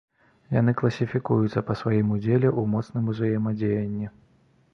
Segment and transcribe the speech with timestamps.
[0.59, 4.13] Яны класіфікуюцца па сваім удзеле ў моцным узаемадзеянні.